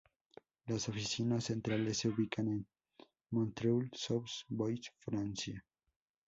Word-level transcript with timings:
Las 0.65 0.89
oficinas 0.89 1.43
centrales 1.43 1.99
se 1.99 2.09
ubican 2.09 2.47
en 2.47 2.67
Montreuil-Sous-Bois, 3.29 4.81
Francia. 4.97 5.63